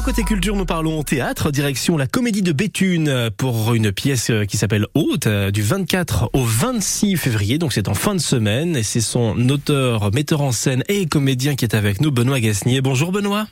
[0.00, 4.56] Bon, côté culture, nous parlons théâtre, direction la comédie de Béthune pour une pièce qui
[4.56, 7.58] s'appelle Haute du 24 au 26 février.
[7.58, 11.54] Donc c'est en fin de semaine et c'est son auteur, metteur en scène et comédien
[11.54, 12.80] qui est avec nous, Benoît Gasnier.
[12.80, 13.46] Bonjour Benoît.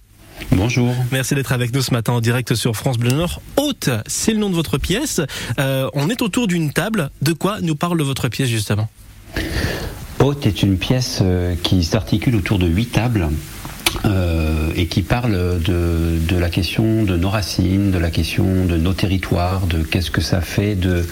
[0.53, 0.95] Bonjour.
[1.13, 3.43] Merci d'être avec nous ce matin en direct sur France Bleu Nord.
[3.59, 5.21] Haute, c'est le nom de votre pièce.
[5.59, 7.11] Euh, on est autour d'une table.
[7.21, 8.89] De quoi nous parle votre pièce justement?
[10.19, 13.29] Haute est une pièce euh, qui s'articule autour de huit tables.
[14.05, 18.77] Euh, et qui parle de, de, la question de nos racines, de la question de
[18.77, 21.05] nos territoires, de qu'est-ce que ça fait de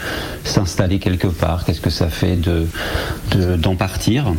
[0.44, 2.66] s'installer quelque part, qu'est-ce que ça fait de
[3.56, 4.32] d'en de, partir.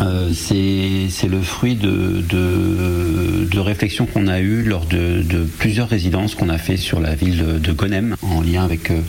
[0.00, 5.88] Euh, c'est le fruit de, de, de réflexions qu'on a eues lors de, de plusieurs
[5.88, 9.00] résidences qu'on a fait sur la ville de, Gonem en lien avec, euh,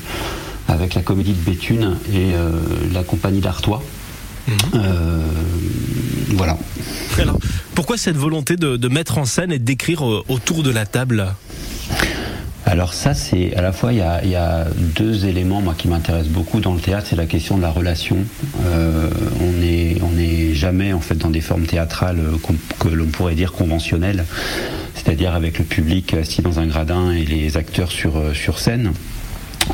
[0.68, 2.52] avec la comédie de Béthune et euh,
[2.94, 3.84] la compagnie d'Artois.
[4.48, 4.80] Mmh.
[6.36, 6.58] Voilà.
[7.18, 7.40] Alors,
[7.76, 11.28] pourquoi cette volonté de, mettre en scène et d'écrire euh, autour de la table?
[12.66, 16.74] Alors ça, c'est à la fois il y, a, deux éléments qui m'intéressent beaucoup dans
[16.74, 18.18] le théâtre, c'est la question de la relation.
[18.66, 19.10] Euh,
[19.42, 22.22] on n'est on est jamais en fait dans des formes théâtrales
[22.80, 24.26] que l'on pourrait dire conventionnelles,
[24.96, 28.94] c'est-à-dire avec le public assis dans un gradin et les acteurs sur scène.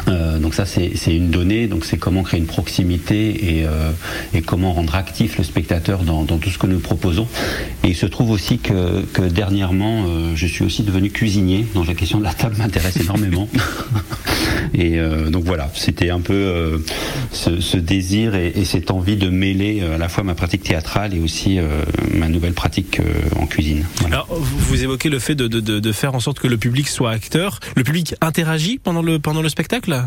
[0.08, 3.92] Euh, donc ça c'est une donnée, donc c'est comment créer une proximité et, euh,
[4.34, 7.28] et, comment rendre actif le spectateur dans, dans, tout ce que nous proposons.
[7.84, 11.88] Et il se trouve aussi que, que dernièrement, euh, je suis aussi devenu cuisinier, donc
[11.88, 13.48] la question de la table m'intéresse énormément.
[14.74, 16.78] et euh, donc voilà, c'était un peu euh,
[17.32, 21.14] ce, ce, désir et, et, cette envie de mêler à la fois ma pratique théâtrale
[21.14, 21.60] et aussi
[22.14, 23.02] ma nouvelle pratique
[23.38, 23.86] en cuisine.
[24.00, 24.18] Voilà.
[24.18, 27.12] Alors vous évoquez le fait de, de, de, faire en sorte que le public soit
[27.12, 27.60] acteur.
[27.76, 30.02] Le public interagit pendant le, pendant le spectacle?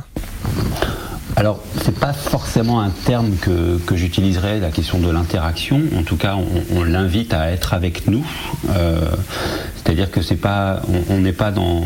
[1.36, 5.82] Alors, c'est pas forcément un terme que, que j'utiliserais, la question de l'interaction.
[5.98, 8.24] En tout cas, on, on l'invite à être avec nous.
[8.70, 9.00] Euh,
[9.84, 11.82] c'est-à-dire que c'est pas, on n'est pas dans,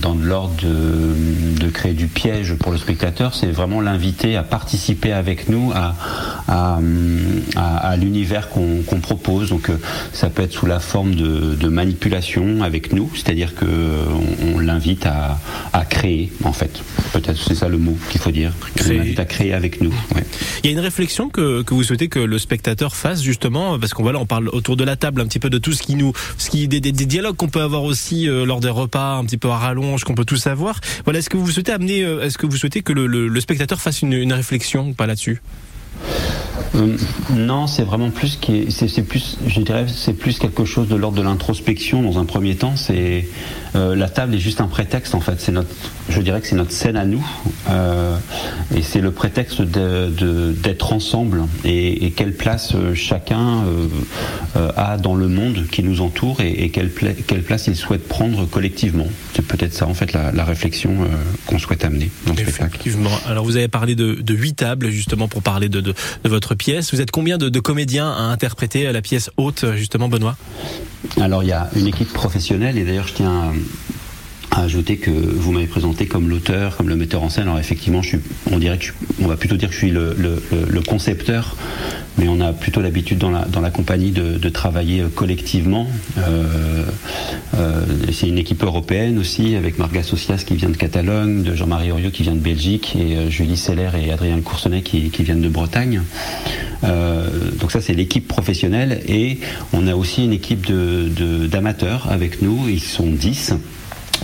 [0.00, 3.34] dans l'ordre de, de, créer du piège pour le spectateur.
[3.34, 5.94] C'est vraiment l'inviter à participer avec nous à,
[6.48, 6.80] à,
[7.56, 9.50] à, à l'univers qu'on qu propose.
[9.50, 9.70] Donc,
[10.14, 14.58] ça peut être sous la forme de, de manipulation avec nous, c'est-à-dire que on, on
[14.58, 15.38] l'invite à,
[15.74, 16.80] à créer, en fait.
[17.12, 18.52] Peut-être c'est ça le mot qu'il faut dire.
[18.76, 19.14] Créer.
[19.16, 19.92] On à créer avec nous.
[20.14, 20.24] Ouais.
[20.64, 23.92] Il y a une réflexion que, que, vous souhaitez que le spectateur fasse justement, parce
[23.92, 25.96] qu'on voilà, on parle autour de la table un petit peu de tout ce qui
[25.96, 29.16] nous, ce qui des, des, des dialogues qu'on peut avoir aussi euh, lors des repas,
[29.16, 30.78] un petit peu à rallonge, qu'on peut tout savoir.
[31.02, 34.02] Voilà, est-ce que vous souhaitez amener, euh, est-ce que vous souhaitez que le, spectateur fasse
[34.02, 35.42] une, réflexion, pas là-dessus?
[36.76, 36.96] Euh,
[37.30, 41.18] non, c'est vraiment plus qui c'est plus je dirais c'est plus quelque chose de l'ordre
[41.18, 43.28] de l'introspection dans un premier temps, c'est
[43.74, 45.68] la table est juste un prétexte en fait, c'est notre
[46.08, 47.24] je dirais que c'est notre scène à nous
[47.68, 48.16] euh,
[48.74, 53.64] et c'est le prétexte d'être ensemble et, et, quelle place euh, chacun
[54.56, 57.76] euh, a dans le monde qui nous entoure et, et quelle, pla quelle, place il
[57.76, 59.06] souhaite prendre collectivement.
[59.34, 60.90] C'est peut-être ça en fait la, la réflexion
[61.46, 62.42] qu'on souhaite amener dans le.
[62.42, 62.90] Spectacle.
[63.26, 66.54] Alors vous avez parlé de, de 8 tables justement pour parler de, de, de votre
[66.54, 66.92] pièce.
[66.92, 70.36] Vous êtes combien de, de, comédiens à interpréter la pièce haute, justement, Benoît?
[71.20, 73.52] Alors, il y a une équipe professionnelle, et d'ailleurs, je tiens à
[74.60, 77.44] ajouter que vous m'avez présenté comme l'auteur, comme le metteur en scène.
[77.44, 78.18] Alors effectivement, je suis,
[78.50, 78.92] on dirait que je,
[79.22, 81.56] on va plutôt dire que je suis le, le, le concepteur,
[82.18, 85.86] mais on a plutôt l'habitude dans la, dans la compagnie de, de travailler collectivement.
[86.18, 86.84] Euh,
[87.54, 91.90] euh, c'est une équipe européenne aussi, avec Marga Socias qui vient de Catalogne, de Jean-Marie
[91.90, 95.42] Oriot qui vient de Belgique, et euh, Julie Seller et Adrien Coursonnet qui, qui viennent
[95.42, 96.02] de Bretagne.
[96.84, 99.38] Euh, donc ça c'est l'équipe professionnelle, et
[99.72, 100.66] on a aussi une équipe
[101.50, 103.54] d'amateurs de, avec nous, ils sont 10.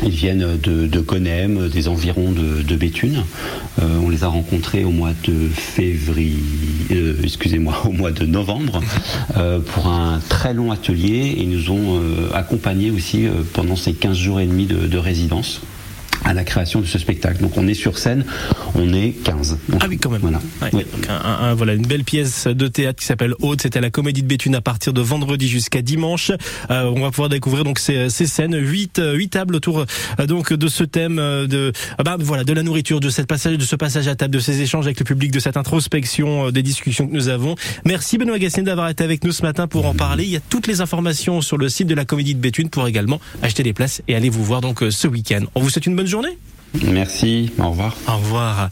[0.04, 3.24] Ils viennent de, de des environs de, Béthune.
[3.80, 6.36] Euh, on les a rencontrés au mois de février,
[6.92, 8.80] euh, excusez-moi, au mois de novembre,
[9.36, 11.34] euh, pour un très long atelier.
[11.36, 12.00] Et ils nous ont
[12.34, 15.60] accompagnés aussi pendant ces 15 jours et demi de, de résidence
[16.28, 17.40] à la création de ce spectacle.
[17.40, 18.24] Donc on est sur scène,
[18.74, 19.58] on est 15.
[19.68, 20.20] Donc, ah oui, quand même.
[20.20, 20.40] Voilà.
[20.60, 20.84] Ouais, oui.
[21.08, 23.62] un, un, voilà, une belle pièce de théâtre qui s'appelle Haute.
[23.62, 26.30] C'était la Comédie de Béthune à partir de vendredi jusqu'à dimanche.
[26.70, 29.86] Euh, on va pouvoir découvrir donc ces, ces scènes, huit, huit tables autour
[30.20, 31.72] euh, donc de ce thème euh, de
[32.04, 34.60] bah, voilà de la nourriture, de cette passage, de ce passage à table, de ces
[34.60, 37.54] échanges avec le public, de cette introspection, euh, des discussions que nous avons.
[37.86, 40.24] Merci Benoît Gassine d'avoir été avec nous ce matin pour en parler.
[40.24, 42.86] Il y a toutes les informations sur le site de la Comédie de Béthune pour
[42.86, 45.40] également acheter des places et aller vous voir donc ce week-end.
[45.54, 46.38] On vous souhaite une bonne journée.
[46.84, 47.96] Merci, au revoir.
[48.08, 48.70] Au revoir.